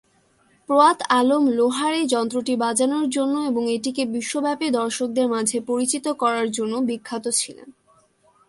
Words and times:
প্রয়াত 0.69 0.99
আলম 1.09 1.43
লোহার 1.49 1.93
এই 1.93 2.05
যন্ত্রটি 2.05 2.53
বাজানোর 2.55 3.05
জন্য 3.09 3.35
এবং 3.41 3.63
এটিকে 3.69 4.03
বিশ্বব্যাপী 4.05 4.67
দর্শকদের 4.71 5.27
মাঝে 5.27 5.57
পরিচিত 5.61 6.05
করার 6.13 6.47
জন্য 6.51 6.73
বিখ্যাত 6.89 7.25
ছিলেন। 7.39 7.67